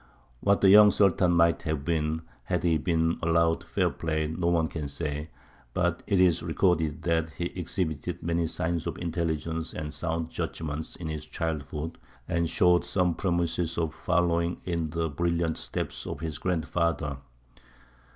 [0.39, 4.65] What the young Sultan might have been, had he been allowed fair play, no one
[4.67, 5.29] can say;
[5.75, 11.07] but it is recorded that he exhibited many signs of intelligence and sound judgment in
[11.07, 17.17] his childhood, and showed some promise of following in the brilliant steps of his grandfather.